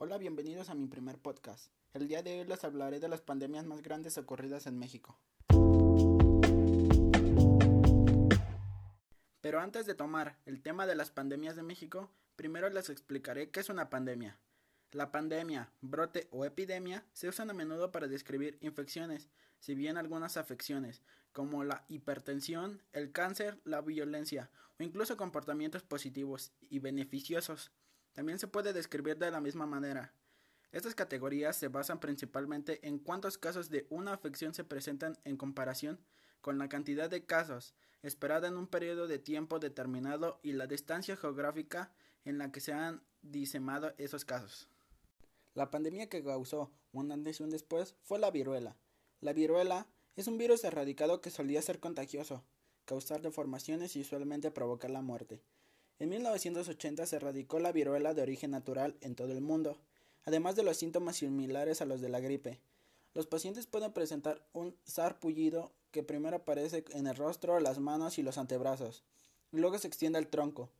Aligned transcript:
Hola, 0.00 0.16
bienvenidos 0.16 0.70
a 0.70 0.76
mi 0.76 0.86
primer 0.86 1.18
podcast. 1.18 1.72
El 1.92 2.06
día 2.06 2.22
de 2.22 2.38
hoy 2.38 2.46
les 2.46 2.62
hablaré 2.62 3.00
de 3.00 3.08
las 3.08 3.20
pandemias 3.20 3.66
más 3.66 3.82
grandes 3.82 4.16
ocurridas 4.16 4.68
en 4.68 4.78
México. 4.78 5.18
Pero 9.40 9.58
antes 9.58 9.86
de 9.86 9.96
tomar 9.96 10.38
el 10.46 10.62
tema 10.62 10.86
de 10.86 10.94
las 10.94 11.10
pandemias 11.10 11.56
de 11.56 11.64
México, 11.64 12.12
primero 12.36 12.70
les 12.70 12.90
explicaré 12.90 13.50
qué 13.50 13.58
es 13.58 13.70
una 13.70 13.90
pandemia. 13.90 14.38
La 14.92 15.10
pandemia, 15.10 15.72
brote 15.80 16.28
o 16.30 16.44
epidemia 16.44 17.04
se 17.12 17.26
usan 17.26 17.50
a 17.50 17.54
menudo 17.54 17.90
para 17.90 18.06
describir 18.06 18.56
infecciones, 18.60 19.28
si 19.58 19.74
bien 19.74 19.96
algunas 19.96 20.36
afecciones, 20.36 21.02
como 21.32 21.64
la 21.64 21.84
hipertensión, 21.88 22.84
el 22.92 23.10
cáncer, 23.10 23.60
la 23.64 23.80
violencia 23.80 24.48
o 24.78 24.84
incluso 24.84 25.16
comportamientos 25.16 25.82
positivos 25.82 26.52
y 26.70 26.78
beneficiosos, 26.78 27.72
también 28.12 28.38
se 28.38 28.48
puede 28.48 28.72
describir 28.72 29.16
de 29.18 29.30
la 29.30 29.40
misma 29.40 29.66
manera. 29.66 30.12
Estas 30.72 30.94
categorías 30.94 31.56
se 31.56 31.68
basan 31.68 32.00
principalmente 32.00 32.86
en 32.86 32.98
cuántos 32.98 33.38
casos 33.38 33.70
de 33.70 33.86
una 33.90 34.12
afección 34.12 34.54
se 34.54 34.64
presentan 34.64 35.18
en 35.24 35.36
comparación 35.36 35.98
con 36.40 36.58
la 36.58 36.68
cantidad 36.68 37.08
de 37.08 37.24
casos 37.24 37.74
esperada 38.02 38.48
en 38.48 38.56
un 38.56 38.66
periodo 38.66 39.08
de 39.08 39.18
tiempo 39.18 39.58
determinado 39.58 40.38
y 40.42 40.52
la 40.52 40.66
distancia 40.66 41.16
geográfica 41.16 41.92
en 42.24 42.38
la 42.38 42.52
que 42.52 42.60
se 42.60 42.72
han 42.72 43.02
disemado 43.22 43.92
esos 43.98 44.24
casos. 44.24 44.68
La 45.54 45.70
pandemia 45.70 46.08
que 46.08 46.22
causó 46.22 46.70
un 46.92 47.10
antes 47.10 47.40
y 47.40 47.42
un 47.42 47.50
después 47.50 47.96
fue 48.02 48.18
la 48.18 48.30
viruela. 48.30 48.76
La 49.20 49.32
viruela 49.32 49.88
es 50.16 50.28
un 50.28 50.38
virus 50.38 50.64
erradicado 50.64 51.20
que 51.20 51.30
solía 51.30 51.62
ser 51.62 51.80
contagioso, 51.80 52.44
causar 52.84 53.22
deformaciones 53.22 53.96
y 53.96 54.02
usualmente 54.02 54.50
provocar 54.50 54.90
la 54.90 55.02
muerte. 55.02 55.42
En 56.00 56.10
1980 56.10 57.06
se 57.06 57.16
erradicó 57.16 57.58
la 57.58 57.72
viruela 57.72 58.14
de 58.14 58.22
origen 58.22 58.52
natural 58.52 58.96
en 59.00 59.16
todo 59.16 59.32
el 59.32 59.40
mundo, 59.40 59.78
además 60.24 60.54
de 60.54 60.62
los 60.62 60.76
síntomas 60.76 61.16
similares 61.16 61.82
a 61.82 61.86
los 61.86 62.00
de 62.00 62.08
la 62.08 62.20
gripe. 62.20 62.60
Los 63.14 63.26
pacientes 63.26 63.66
pueden 63.66 63.92
presentar 63.92 64.40
un 64.52 64.76
sarpullido 64.84 65.72
que 65.90 66.04
primero 66.04 66.36
aparece 66.36 66.84
en 66.92 67.08
el 67.08 67.16
rostro, 67.16 67.58
las 67.58 67.80
manos 67.80 68.18
y 68.18 68.22
los 68.22 68.38
antebrazos, 68.38 69.02
y 69.50 69.56
luego 69.56 69.76
se 69.78 69.88
extiende 69.88 70.18
al 70.18 70.28
tronco. 70.28 70.70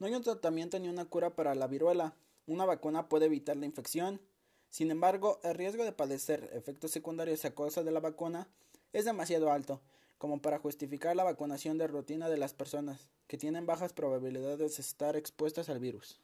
No 0.00 0.08
hay 0.08 0.14
un 0.14 0.22
tratamiento 0.22 0.78
ni 0.80 0.88
una 0.88 1.04
cura 1.04 1.36
para 1.36 1.54
la 1.54 1.68
viruela. 1.68 2.16
Una 2.46 2.64
vacuna 2.64 3.08
puede 3.08 3.26
evitar 3.26 3.56
la 3.56 3.66
infección. 3.66 4.20
Sin 4.68 4.90
embargo, 4.90 5.38
el 5.44 5.54
riesgo 5.54 5.84
de 5.84 5.92
padecer 5.92 6.50
efectos 6.52 6.90
secundarios 6.90 7.44
a 7.44 7.54
causa 7.54 7.84
de 7.84 7.92
la 7.92 8.00
vacuna 8.00 8.48
es 8.92 9.04
demasiado 9.04 9.52
alto 9.52 9.80
como 10.18 10.40
para 10.40 10.58
justificar 10.58 11.16
la 11.16 11.24
vacunación 11.24 11.78
de 11.78 11.86
rutina 11.86 12.28
de 12.28 12.38
las 12.38 12.54
personas 12.54 13.08
que 13.26 13.38
tienen 13.38 13.66
bajas 13.66 13.92
probabilidades 13.92 14.76
de 14.76 14.82
estar 14.82 15.16
expuestas 15.16 15.68
al 15.68 15.80
virus. 15.80 16.20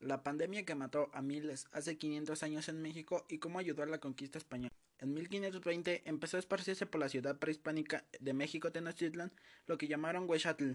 La 0.00 0.22
pandemia 0.22 0.64
que 0.64 0.74
mató 0.74 1.10
a 1.12 1.20
miles 1.20 1.66
hace 1.72 1.98
500 1.98 2.42
años 2.42 2.68
en 2.68 2.80
México 2.80 3.26
y 3.28 3.38
cómo 3.38 3.58
ayudó 3.58 3.82
a 3.82 3.86
la 3.86 3.98
conquista 3.98 4.38
española. 4.38 4.72
En 5.00 5.14
1520 5.14 6.02
empezó 6.06 6.36
a 6.36 6.40
esparcirse 6.40 6.86
por 6.86 7.00
la 7.00 7.08
ciudad 7.08 7.38
prehispánica 7.38 8.04
de 8.18 8.32
México 8.32 8.72
Tenochtitlan 8.72 9.32
lo 9.66 9.78
que 9.78 9.86
llamaron 9.86 10.28
Huexatl, 10.28 10.72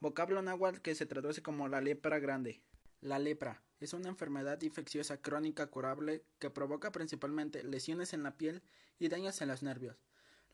vocablo 0.00 0.42
náhuatl 0.42 0.80
que 0.80 0.94
se 0.94 1.06
traduce 1.06 1.42
como 1.42 1.66
la 1.66 1.80
lepra 1.80 2.18
grande. 2.18 2.60
La 3.04 3.18
lepra 3.18 3.62
es 3.80 3.92
una 3.92 4.08
enfermedad 4.08 4.62
infecciosa 4.62 5.20
crónica 5.20 5.66
curable 5.66 6.24
que 6.38 6.48
provoca 6.48 6.90
principalmente 6.90 7.62
lesiones 7.62 8.14
en 8.14 8.22
la 8.22 8.38
piel 8.38 8.62
y 8.98 9.08
daños 9.08 9.42
en 9.42 9.48
los 9.48 9.62
nervios. 9.62 9.98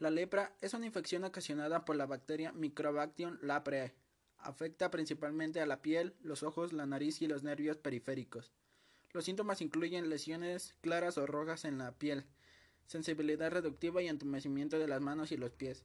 La 0.00 0.10
lepra 0.10 0.56
es 0.60 0.74
una 0.74 0.86
infección 0.86 1.22
ocasionada 1.22 1.84
por 1.84 1.94
la 1.94 2.06
bacteria 2.06 2.50
Microbacterium 2.50 3.38
leprae. 3.40 3.94
Afecta 4.36 4.90
principalmente 4.90 5.60
a 5.60 5.66
la 5.66 5.80
piel, 5.80 6.16
los 6.22 6.42
ojos, 6.42 6.72
la 6.72 6.86
nariz 6.86 7.22
y 7.22 7.28
los 7.28 7.44
nervios 7.44 7.76
periféricos. 7.76 8.50
Los 9.12 9.26
síntomas 9.26 9.60
incluyen 9.60 10.10
lesiones 10.10 10.74
claras 10.80 11.18
o 11.18 11.26
rojas 11.26 11.64
en 11.64 11.78
la 11.78 11.92
piel, 11.92 12.26
sensibilidad 12.89 13.52
reductiva 13.52 14.02
y 14.02 14.08
entumecimiento 14.08 14.80
de 14.80 14.89
las 14.89 15.00
manos 15.00 15.30
y 15.30 15.36
los 15.36 15.52
pies. 15.52 15.84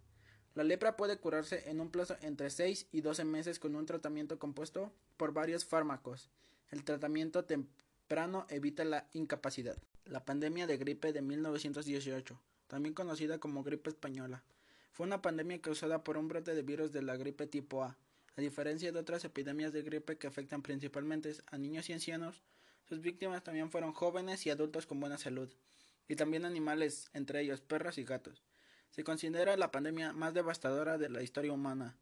La 0.56 0.64
lepra 0.64 0.98
puede 0.98 1.20
curarse 1.20 1.70
en 1.70 1.80
un 1.80 1.92
plazo 1.92 2.18
entre 2.22 2.50
6 2.50 2.88
y 2.92 3.02
12 3.02 3.24
meses 3.24 3.60
con 3.60 3.76
un 3.76 3.86
tratamiento 3.86 4.40
compuesto 4.40 4.92
por 5.16 5.32
varios 5.32 5.64
fármacos 5.64 6.32
el 6.72 6.84
tratamiento 6.84 7.46
temprano 7.46 8.46
evita 8.50 8.84
la 8.84 9.08
incapacidad. 9.14 9.78
La 10.06 10.26
pandemia 10.26 10.68
de 10.68 10.78
gripe 10.78 11.14
de 11.14 11.22
1918, 11.22 12.40
también 12.68 12.94
conocida 12.94 13.40
como 13.40 13.64
gripe 13.64 13.90
española, 13.90 14.44
fue 14.92 15.06
una 15.06 15.22
pandemia 15.22 15.62
causada 15.62 16.04
por 16.04 16.18
un 16.18 16.28
brote 16.28 16.56
de 16.56 16.62
virus 16.62 16.92
de 16.92 17.02
la 17.02 17.18
gripe 17.18 17.48
tipo 17.48 17.84
A. 17.84 17.98
A 18.38 18.42
diferencia 18.42 18.92
de 18.92 19.00
otras 19.00 19.26
epidemias 19.26 19.74
de 19.74 19.82
gripe 19.82 20.18
que 20.18 20.28
afectan 20.28 20.62
principalmente 20.62 21.34
a 21.48 21.58
niños 21.58 21.90
y 21.90 21.94
ancianos, 21.94 22.44
sus 22.88 23.02
víctimas 23.02 23.44
también 23.44 23.72
fueron 23.72 23.94
jóvenes 23.94 24.46
y 24.46 24.50
adultos 24.50 24.86
con 24.86 25.00
buena 25.00 25.18
salud, 25.18 25.50
y 26.08 26.16
también 26.16 26.46
animales, 26.46 27.10
entre 27.14 27.42
ellos 27.42 27.62
perros 27.62 27.98
y 27.98 28.04
gatos. 28.04 28.44
Se 28.92 29.04
considera 29.04 29.58
la 29.58 29.72
pandemia 29.72 30.14
más 30.14 30.34
devastadora 30.34 30.98
de 30.98 31.10
la 31.10 31.24
historia 31.24 31.52
humana, 31.52 31.98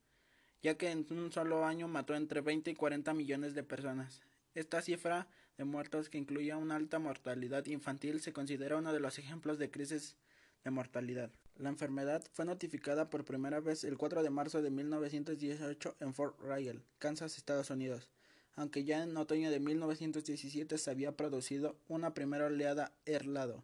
ya 0.62 0.78
que 0.78 0.92
en 0.92 1.06
un 1.10 1.32
solo 1.32 1.66
año 1.66 1.88
mató 1.88 2.16
entre 2.16 2.42
20 2.42 2.72
y 2.72 2.76
40 2.76 3.14
millones 3.14 3.54
de 3.54 3.64
personas. 3.64 4.22
Esta 4.56 4.82
cifra 4.82 5.28
de 5.58 5.64
muertos, 5.64 6.10
que 6.10 6.18
incluía 6.18 6.58
una 6.58 6.76
alta 6.76 7.00
mortalidad 7.00 7.66
infantil, 7.66 8.22
se 8.22 8.34
considera 8.34 8.78
uno 8.78 8.94
de 8.94 9.00
los 9.00 9.18
ejemplos 9.20 9.58
de 9.58 9.72
crisis 9.72 10.16
de 10.64 10.72
mortalidad. 10.72 11.32
La 11.58 11.70
enfermedad 11.70 12.24
fue 12.34 12.46
notificada 12.46 13.10
por 13.10 13.26
primera 13.26 13.60
vez 13.60 13.84
el 13.84 13.98
4 13.98 14.24
de 14.24 14.30
marzo 14.30 14.62
de 14.62 14.72
1918 14.72 15.96
en 16.00 16.14
Fort 16.14 16.40
Riley, 16.42 16.82
Kansas, 17.00 17.38
Estados 17.38 17.70
Unidos, 17.70 18.10
aunque 18.56 18.84
ya 18.84 19.04
en 19.04 19.16
otoño 19.18 19.52
de 19.52 19.60
1917 19.60 20.78
se 20.78 20.92
había 20.92 21.18
producido 21.18 21.76
una 21.88 22.14
primera 22.14 22.46
oleada 22.46 22.92
erlado 23.06 23.64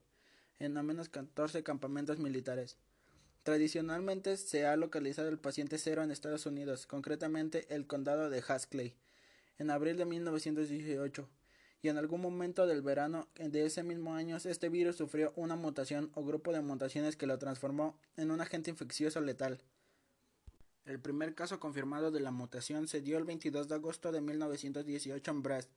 en 0.60 0.78
al 0.78 0.84
menos 0.84 1.10
14 1.10 1.64
campamentos 1.64 2.20
militares. 2.20 2.78
Tradicionalmente 3.44 4.36
se 4.38 4.66
ha 4.66 4.76
localizado 4.76 5.30
el 5.30 5.40
paciente 5.40 5.78
cero 5.78 6.04
en 6.04 6.12
Estados 6.12 6.46
Unidos, 6.46 6.86
concretamente 6.86 7.66
el 7.74 7.88
condado 7.88 8.30
de 8.30 8.44
Haskell, 8.46 8.94
en 9.60 9.70
abril 9.70 9.98
de 9.98 10.06
1918, 10.06 11.30
y 11.82 11.90
en 11.90 11.98
algún 11.98 12.22
momento 12.22 12.68
del 12.68 12.82
verano 12.82 13.28
de 13.36 13.66
ese 13.66 13.84
mismo 13.84 14.16
año 14.16 14.38
este 14.38 14.70
virus 14.70 14.98
sufrió 14.98 15.32
una 15.36 15.56
mutación 15.56 16.12
o 16.16 16.24
grupo 16.24 16.52
de 16.52 16.62
mutaciones 16.62 17.16
que 17.16 17.28
lo 17.28 17.38
transformó 17.38 17.98
en 18.18 18.32
un 18.32 18.42
agente 18.42 18.72
infeccioso 18.72 19.22
letal. 19.22 19.62
El 20.86 21.00
primer 21.00 21.36
caso 21.36 21.60
confirmado 21.60 22.10
de 22.10 22.20
la 22.20 22.32
mutación 22.32 22.88
se 22.88 23.02
dio 23.02 23.18
el 23.18 23.24
22 23.24 23.68
de 23.68 23.76
agosto 23.76 24.12
de 24.12 24.22
1918 24.22 25.32
en 25.32 25.44
Brest, 25.44 25.70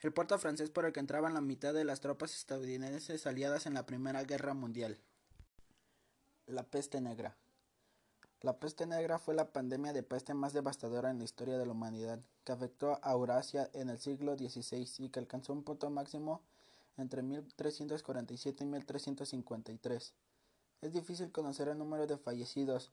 el 0.00 0.12
puerto 0.12 0.38
francés 0.38 0.70
por 0.70 0.84
el 0.84 0.92
que 0.92 1.00
entraban 1.00 1.34
la 1.34 1.40
mitad 1.40 1.74
de 1.74 1.84
las 1.84 2.00
tropas 2.00 2.34
estadounidenses 2.34 3.26
aliadas 3.26 3.66
en 3.66 3.74
la 3.74 3.86
Primera 3.86 4.22
Guerra 4.24 4.54
Mundial. 4.54 4.98
La 6.46 6.64
peste 6.64 7.00
negra. 7.00 7.36
La 8.42 8.60
peste 8.60 8.86
negra 8.86 9.18
fue 9.18 9.34
la 9.34 9.50
pandemia 9.50 9.92
de 9.92 10.04
peste 10.04 10.32
más 10.32 10.52
devastadora 10.52 11.10
en 11.10 11.18
la 11.18 11.24
historia 11.24 11.58
de 11.58 11.66
la 11.66 11.72
humanidad, 11.72 12.20
que 12.44 12.52
afectó 12.52 13.00
a 13.02 13.10
Eurasia 13.10 13.68
en 13.72 13.90
el 13.90 13.98
siglo 13.98 14.36
XVI 14.36 14.88
y 14.98 15.08
que 15.08 15.18
alcanzó 15.18 15.52
un 15.52 15.64
punto 15.64 15.90
máximo 15.90 16.40
entre 16.96 17.22
1347 17.22 18.62
y 18.62 18.66
1353. 18.68 20.14
Es 20.82 20.92
difícil 20.92 21.32
conocer 21.32 21.66
el 21.66 21.78
número 21.78 22.06
de 22.06 22.16
fallecidos, 22.16 22.92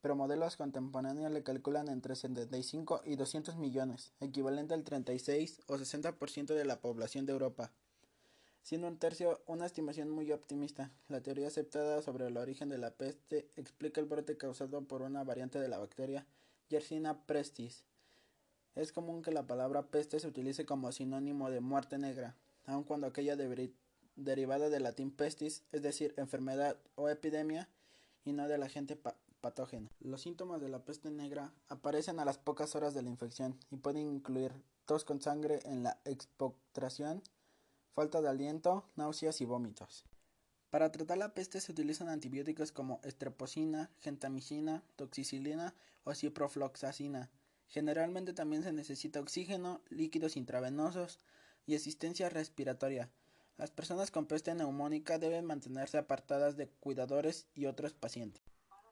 pero 0.00 0.16
modelos 0.16 0.56
contemporáneos 0.56 1.30
le 1.30 1.42
calculan 1.42 1.88
entre 1.88 2.16
75 2.16 3.02
y 3.04 3.16
200 3.16 3.56
millones, 3.56 4.12
equivalente 4.20 4.72
al 4.72 4.82
36 4.82 5.60
o 5.66 5.76
60% 5.76 6.54
de 6.54 6.64
la 6.64 6.80
población 6.80 7.26
de 7.26 7.32
Europa 7.32 7.70
siendo 8.64 8.88
un 8.88 8.98
tercio 8.98 9.40
una 9.46 9.66
estimación 9.66 10.10
muy 10.10 10.32
optimista. 10.32 10.90
La 11.08 11.20
teoría 11.20 11.46
aceptada 11.46 12.02
sobre 12.02 12.26
el 12.26 12.36
origen 12.36 12.70
de 12.70 12.78
la 12.78 12.90
peste 12.90 13.46
explica 13.56 14.00
el 14.00 14.06
brote 14.06 14.36
causado 14.36 14.82
por 14.82 15.02
una 15.02 15.22
variante 15.22 15.60
de 15.60 15.68
la 15.68 15.78
bacteria 15.78 16.26
Yersinia 16.70 17.14
pestis. 17.26 17.84
Es 18.74 18.90
común 18.90 19.22
que 19.22 19.30
la 19.30 19.46
palabra 19.46 19.82
peste 19.82 20.18
se 20.18 20.26
utilice 20.26 20.64
como 20.64 20.90
sinónimo 20.90 21.50
de 21.50 21.60
muerte 21.60 21.98
negra, 21.98 22.34
aun 22.66 22.84
cuando 22.84 23.06
aquella 23.06 23.36
derivada 24.16 24.70
del 24.70 24.82
latín 24.82 25.10
pestis, 25.10 25.62
es 25.70 25.82
decir, 25.82 26.14
enfermedad 26.16 26.76
o 26.96 27.08
epidemia, 27.08 27.68
y 28.24 28.32
no 28.32 28.48
del 28.48 28.62
agente 28.62 28.98
patógeno. 29.42 29.90
Los 30.00 30.22
síntomas 30.22 30.62
de 30.62 30.70
la 30.70 30.78
peste 30.78 31.10
negra 31.10 31.52
aparecen 31.68 32.18
a 32.18 32.24
las 32.24 32.38
pocas 32.38 32.74
horas 32.74 32.94
de 32.94 33.02
la 33.02 33.10
infección 33.10 33.58
y 33.70 33.76
pueden 33.76 34.08
incluir 34.10 34.52
tos 34.86 35.04
con 35.04 35.20
sangre 35.20 35.60
en 35.64 35.82
la 35.82 35.98
expectoración, 36.06 37.22
falta 37.94 38.20
de 38.20 38.28
aliento, 38.28 38.84
náuseas 38.96 39.40
y 39.40 39.44
vómitos. 39.44 40.04
Para 40.70 40.90
tratar 40.90 41.18
la 41.18 41.34
peste 41.34 41.60
se 41.60 41.70
utilizan 41.70 42.08
antibióticos 42.08 42.72
como 42.72 43.00
estrepocina, 43.04 43.90
gentamicina, 44.00 44.82
toxicilina 44.96 45.74
o 46.02 46.14
ciprofloxacina. 46.14 47.30
Generalmente 47.68 48.32
también 48.32 48.64
se 48.64 48.72
necesita 48.72 49.20
oxígeno, 49.20 49.80
líquidos 49.88 50.36
intravenosos 50.36 51.20
y 51.66 51.76
asistencia 51.76 52.28
respiratoria. 52.28 53.10
Las 53.56 53.70
personas 53.70 54.10
con 54.10 54.26
peste 54.26 54.52
neumónica 54.54 55.18
deben 55.18 55.44
mantenerse 55.44 55.96
apartadas 55.96 56.56
de 56.56 56.68
cuidadores 56.68 57.46
y 57.54 57.66
otros 57.66 57.92
pacientes. 57.92 58.42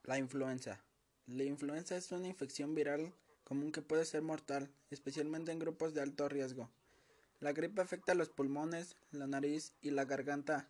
La 0.04 0.18
influenza. 0.18 0.84
La 1.26 1.42
influenza 1.42 1.96
es 1.96 2.12
una 2.12 2.28
infección 2.28 2.76
viral 2.76 3.12
común 3.42 3.72
que 3.72 3.82
puede 3.82 4.04
ser 4.04 4.22
mortal, 4.22 4.70
especialmente 4.90 5.50
en 5.50 5.58
grupos 5.58 5.94
de 5.94 6.02
alto 6.02 6.28
riesgo. 6.28 6.70
La 7.42 7.52
gripe 7.52 7.82
afecta 7.82 8.14
los 8.14 8.28
pulmones, 8.28 8.94
la 9.10 9.26
nariz 9.26 9.72
y 9.82 9.90
la 9.90 10.04
garganta. 10.04 10.68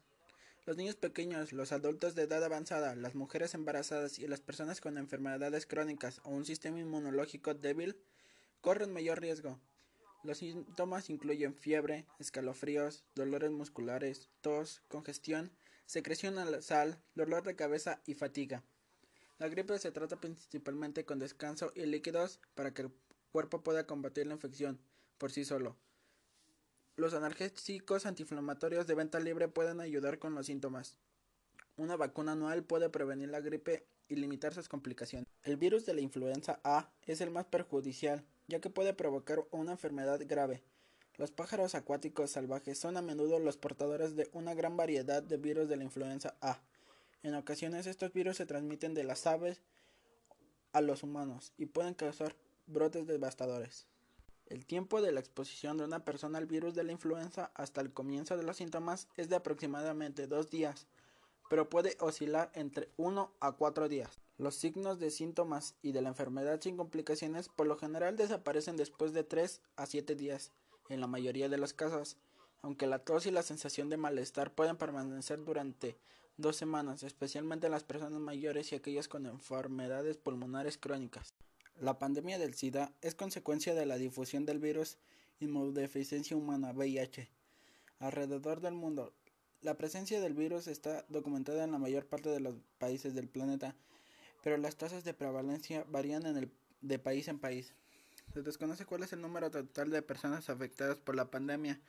Los 0.64 0.78
niños 0.78 0.96
pequeños, 0.96 1.52
los 1.52 1.70
adultos 1.70 2.14
de 2.14 2.22
edad 2.22 2.42
avanzada, 2.42 2.96
las 2.96 3.14
mujeres 3.14 3.52
embarazadas 3.52 4.18
y 4.18 4.26
las 4.26 4.40
personas 4.40 4.80
con 4.80 4.96
enfermedades 4.96 5.66
crónicas 5.66 6.22
o 6.24 6.30
un 6.30 6.46
sistema 6.46 6.80
inmunológico 6.80 7.52
débil 7.52 8.00
corren 8.62 8.90
mayor 8.90 9.20
riesgo. 9.20 9.60
Los 10.24 10.38
síntomas 10.38 11.10
incluyen 11.10 11.54
fiebre, 11.54 12.06
escalofríos, 12.18 13.04
dolores 13.14 13.50
musculares, 13.50 14.30
tos, 14.40 14.80
congestión, 14.88 15.52
secreción 15.84 16.36
nasal, 16.36 17.02
dolor 17.14 17.42
de 17.42 17.54
cabeza 17.54 18.00
y 18.06 18.14
fatiga. 18.14 18.64
La 19.38 19.50
gripe 19.50 19.78
se 19.78 19.92
trata 19.92 20.16
principalmente 20.16 21.04
con 21.04 21.18
descanso 21.18 21.70
y 21.74 21.84
líquidos 21.84 22.40
para 22.54 22.72
que 22.72 22.80
el 22.80 22.92
cuerpo 23.30 23.62
pueda 23.62 23.86
combatir 23.86 24.26
la 24.26 24.32
infección 24.32 24.80
por 25.18 25.32
sí 25.32 25.44
solo. 25.44 25.76
Los 26.94 27.14
analgésicos 27.14 28.04
antiinflamatorios 28.04 28.86
de 28.86 28.94
venta 28.94 29.18
libre 29.18 29.48
pueden 29.48 29.80
ayudar 29.80 30.18
con 30.18 30.34
los 30.34 30.46
síntomas. 30.46 30.96
Una 31.76 31.96
vacuna 31.96 32.32
anual 32.32 32.64
puede 32.64 32.90
prevenir 32.90 33.30
la 33.30 33.40
gripe 33.40 33.86
y 34.08 34.16
limitar 34.16 34.52
sus 34.52 34.68
complicaciones. 34.68 35.26
El 35.42 35.56
virus 35.56 35.86
de 35.86 35.94
la 35.94 36.02
influenza 36.02 36.60
A 36.64 36.90
es 37.06 37.22
el 37.22 37.30
más 37.30 37.46
perjudicial, 37.46 38.26
ya 38.46 38.60
que 38.60 38.68
puede 38.68 38.92
provocar 38.92 39.42
una 39.50 39.72
enfermedad 39.72 40.20
grave. 40.26 40.62
Los 41.16 41.30
pájaros 41.30 41.74
acuáticos 41.74 42.30
salvajes 42.30 42.78
son 42.78 42.98
a 42.98 43.02
menudo 43.02 43.38
los 43.38 43.56
portadores 43.56 44.14
de 44.14 44.28
una 44.32 44.52
gran 44.52 44.76
variedad 44.76 45.22
de 45.22 45.38
virus 45.38 45.70
de 45.70 45.76
la 45.76 45.84
influenza 45.84 46.36
A. 46.42 46.60
En 47.22 47.34
ocasiones 47.34 47.86
estos 47.86 48.12
virus 48.12 48.36
se 48.36 48.46
transmiten 48.46 48.92
de 48.92 49.04
las 49.04 49.26
aves 49.26 49.62
a 50.72 50.82
los 50.82 51.02
humanos 51.02 51.54
y 51.56 51.66
pueden 51.66 51.94
causar 51.94 52.36
brotes 52.66 53.06
devastadores. 53.06 53.86
El 54.52 54.66
tiempo 54.66 55.00
de 55.00 55.12
la 55.12 55.20
exposición 55.20 55.78
de 55.78 55.84
una 55.84 56.04
persona 56.04 56.36
al 56.36 56.44
virus 56.44 56.74
de 56.74 56.84
la 56.84 56.92
influenza 56.92 57.50
hasta 57.54 57.80
el 57.80 57.90
comienzo 57.90 58.36
de 58.36 58.42
los 58.42 58.58
síntomas 58.58 59.08
es 59.16 59.30
de 59.30 59.36
aproximadamente 59.36 60.26
dos 60.26 60.50
días, 60.50 60.86
pero 61.48 61.70
puede 61.70 61.96
oscilar 62.00 62.52
entre 62.54 62.90
1 62.98 63.32
a 63.40 63.52
4 63.52 63.88
días. 63.88 64.20
Los 64.36 64.56
signos 64.56 64.98
de 64.98 65.10
síntomas 65.10 65.74
y 65.80 65.92
de 65.92 66.02
la 66.02 66.10
enfermedad 66.10 66.60
sin 66.60 66.76
complicaciones 66.76 67.48
por 67.48 67.66
lo 67.66 67.78
general 67.78 68.18
desaparecen 68.18 68.76
después 68.76 69.14
de 69.14 69.24
3 69.24 69.62
a 69.76 69.86
7 69.86 70.16
días, 70.16 70.52
en 70.90 71.00
la 71.00 71.06
mayoría 71.06 71.48
de 71.48 71.56
los 71.56 71.72
casos, 71.72 72.18
aunque 72.60 72.86
la 72.86 72.98
tos 72.98 73.24
y 73.24 73.30
la 73.30 73.42
sensación 73.42 73.88
de 73.88 73.96
malestar 73.96 74.54
pueden 74.54 74.76
permanecer 74.76 75.42
durante 75.42 75.96
dos 76.36 76.56
semanas, 76.56 77.04
especialmente 77.04 77.68
en 77.68 77.72
las 77.72 77.84
personas 77.84 78.20
mayores 78.20 78.70
y 78.70 78.74
aquellas 78.74 79.08
con 79.08 79.24
enfermedades 79.24 80.18
pulmonares 80.18 80.76
crónicas. 80.76 81.32
La 81.80 81.98
pandemia 81.98 82.38
del 82.38 82.54
SIDA 82.54 82.92
es 83.00 83.14
consecuencia 83.14 83.74
de 83.74 83.86
la 83.86 83.96
difusión 83.96 84.46
del 84.46 84.58
virus 84.58 84.98
inmunodeficiencia 85.40 86.36
humana 86.36 86.72
VIH 86.72 87.28
alrededor 87.98 88.60
del 88.60 88.74
mundo. 88.74 89.12
La 89.60 89.76
presencia 89.76 90.20
del 90.20 90.34
virus 90.34 90.66
está 90.66 91.04
documentada 91.08 91.64
en 91.64 91.72
la 91.72 91.78
mayor 91.78 92.06
parte 92.06 92.30
de 92.30 92.40
los 92.40 92.56
países 92.78 93.14
del 93.14 93.28
planeta 93.28 93.76
pero 94.42 94.56
las 94.56 94.76
tasas 94.76 95.04
de 95.04 95.14
prevalencia 95.14 95.84
varían 95.88 96.50
de 96.80 96.98
país 96.98 97.28
en 97.28 97.38
país. 97.38 97.74
Se 98.34 98.42
desconoce 98.42 98.84
cuál 98.84 99.02
es 99.02 99.12
el 99.12 99.22
número 99.22 99.50
total 99.50 99.90
de 99.90 100.02
personas 100.02 100.50
afectadas 100.50 100.98
por 100.98 101.14
la 101.14 101.30
pandemia, 101.30 101.80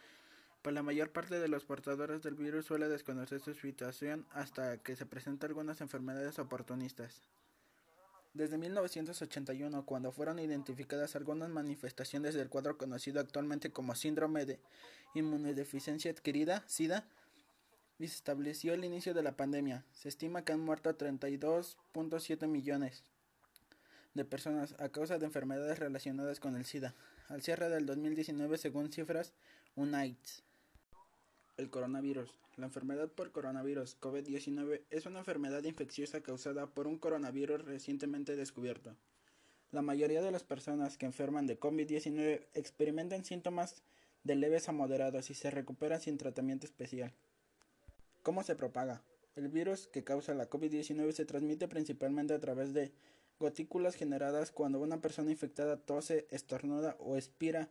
pues 0.62 0.74
la 0.74 0.84
mayor 0.84 1.12
parte 1.12 1.40
de 1.40 1.48
los 1.48 1.66
portadores 1.66 2.22
del 2.22 2.36
virus 2.36 2.66
suele 2.66 2.88
desconocer 2.88 3.42
su 3.42 3.54
situación 3.54 4.26
hasta 4.32 4.78
que 4.78 4.96
se 4.96 5.06
presentan 5.06 5.50
algunas 5.50 5.82
enfermedades 5.82 6.40
oportunistas. 6.40 7.22
Desde 8.34 8.58
1981, 8.58 9.86
cuando 9.86 10.12
fueron 10.12 10.40
identificadas 10.40 11.16
algunas 11.16 11.50
manifestaciones 11.50 12.34
del 12.34 12.50
cuadro 12.50 12.80
conocido 12.80 13.20
actualmente 13.20 13.72
como 13.72 13.94
síndrome 13.94 14.46
de 14.46 14.60
inmunodeficiencia 15.14 16.10
adquirida, 16.10 16.64
SIDA, 16.66 17.06
y 18.00 18.08
se 18.08 18.16
estableció 18.16 18.74
el 18.74 18.86
inicio 18.86 19.14
de 19.14 19.22
la 19.22 19.38
pandemia. 19.38 19.86
Se 19.94 20.10
estima 20.10 20.44
que 20.44 20.54
han 20.54 20.62
muerto 20.62 20.98
32.7 20.98 22.48
millones 22.48 23.04
de 24.16 24.26
personas 24.26 24.76
a 24.80 24.90
causa 24.90 25.20
de 25.20 25.26
enfermedades 25.26 25.78
relacionadas 25.78 26.40
con 26.40 26.56
el 26.56 26.66
SIDA, 26.66 26.96
al 27.30 27.44
cierre 27.44 27.70
del 27.70 27.86
2019 27.86 28.58
según 28.58 28.92
cifras 28.92 29.34
UNAIDS. 29.76 30.44
El 31.56 31.70
coronavirus. 31.70 32.32
La 32.58 32.66
enfermedad 32.66 33.10
por 33.10 33.32
coronavirus 33.32 34.00
COVID-19 34.02 34.82
es 34.90 35.06
una 35.06 35.20
enfermedad 35.20 35.64
infecciosa 35.64 36.22
causada 36.22 36.66
por 36.66 36.88
un 36.88 36.98
coronavirus 36.98 37.64
recientemente 37.64 38.36
descubierto. 38.36 38.96
La 39.72 39.84
mayoría 39.84 40.24
de 40.24 40.32
las 40.32 40.44
personas 40.44 40.98
que 40.98 41.06
enferman 41.06 41.46
de 41.46 41.60
COVID-19 41.60 42.48
experimentan 42.56 43.24
síntomas 43.24 43.84
de 44.24 44.34
leves 44.36 44.68
a 44.68 44.72
moderados 44.72 45.30
y 45.30 45.36
se 45.36 45.52
recuperan 45.52 46.02
sin 46.02 46.18
tratamiento 46.18 46.66
especial. 46.66 47.14
¿Cómo 48.24 48.42
se 48.42 48.56
propaga? 48.56 49.04
El 49.36 49.50
virus 49.50 49.86
que 49.86 50.04
causa 50.04 50.34
la 50.34 50.50
COVID-19 50.50 51.12
se 51.12 51.26
transmite 51.26 51.68
principalmente 51.68 52.34
a 52.34 52.40
través 52.40 52.74
de 52.74 52.92
gotículas 53.40 53.94
generadas 53.94 54.52
cuando 54.52 54.80
una 54.80 55.02
persona 55.02 55.30
infectada 55.30 55.78
tose, 55.78 56.26
estornuda 56.32 56.96
o 57.00 57.16
expira. 57.16 57.70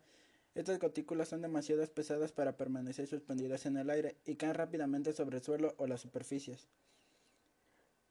Estas 0.54 0.78
gotículas 0.78 1.28
son 1.28 1.40
demasiado 1.40 1.86
pesadas 1.86 2.32
para 2.32 2.56
permanecer 2.56 3.06
suspendidas 3.06 3.64
en 3.64 3.78
el 3.78 3.88
aire 3.88 4.16
y 4.26 4.36
caen 4.36 4.54
rápidamente 4.54 5.12
sobre 5.12 5.38
el 5.38 5.42
suelo 5.42 5.74
o 5.78 5.86
las 5.86 6.02
superficies. 6.02 6.68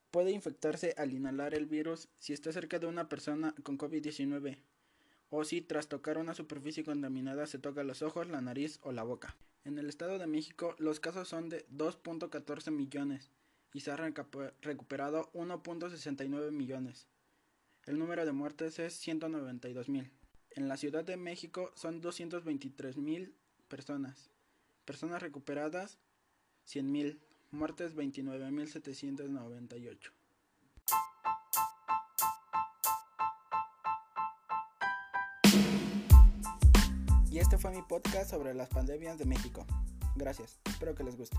Puede 0.09 0.31
infectarse 0.31 0.95
al 0.97 1.13
inhalar 1.13 1.53
el 1.53 1.67
virus 1.67 2.09
si 2.17 2.33
está 2.33 2.51
cerca 2.51 2.79
de 2.79 2.87
una 2.87 3.09
persona 3.09 3.53
con 3.63 3.77
COVID-19 3.77 4.57
o 5.29 5.43
si 5.45 5.61
tras 5.61 5.87
tocar 5.87 6.17
una 6.17 6.33
superficie 6.33 6.83
contaminada 6.83 7.45
se 7.45 7.59
toca 7.59 7.83
los 7.83 8.01
ojos, 8.01 8.27
la 8.27 8.41
nariz 8.41 8.79
o 8.81 8.91
la 8.91 9.03
boca. 9.03 9.35
En 9.63 9.77
el 9.77 9.87
Estado 9.87 10.17
de 10.17 10.27
México 10.27 10.75
los 10.79 10.99
casos 10.99 11.29
son 11.29 11.47
de 11.47 11.65
2.14 11.69 12.71
millones 12.71 13.29
y 13.73 13.81
se 13.81 13.91
han 13.91 14.13
recuperado 14.61 15.31
1.69 15.33 16.51
millones. 16.51 17.07
El 17.85 17.97
número 17.97 18.25
de 18.25 18.31
muertes 18.31 18.79
es 18.79 18.93
192 18.95 19.87
mil. 19.87 20.11
En 20.53 20.67
la 20.67 20.75
Ciudad 20.75 21.05
de 21.05 21.15
México 21.15 21.71
son 21.75 22.01
223 22.01 22.97
mil 22.97 23.33
personas. 23.69 24.29
Personas 24.83 25.21
recuperadas 25.21 25.97
100 26.65 26.91
mil. 26.91 27.21
Muertes 27.51 27.95
29 27.95 28.51
mil 28.51 28.67
798. 28.67 30.11
Y 37.29 37.39
este 37.39 37.57
fue 37.57 37.71
mi 37.71 37.81
podcast 37.81 38.29
sobre 38.29 38.53
las 38.53 38.67
pandemias 38.67 39.17
de 39.17 39.25
México. 39.25 39.65
Gracias, 40.17 40.59
espero 40.65 40.95
que 40.95 41.03
les 41.03 41.15
guste. 41.15 41.37